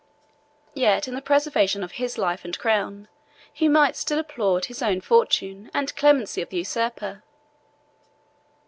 Yet, 0.73 1.07
in 1.07 1.13
the 1.13 1.21
preservation 1.21 1.83
of 1.83 1.91
his 1.91 2.17
life 2.17 2.43
and 2.43 2.57
crown, 2.57 3.07
he 3.53 3.67
might 3.67 3.95
still 3.95 4.17
applaud 4.17 4.65
his 4.65 4.81
own 4.81 4.99
fortune 4.99 5.69
and 5.75 5.89
the 5.89 5.93
clemency 5.93 6.41
of 6.41 6.49
the 6.49 6.57
usurper. 6.57 7.21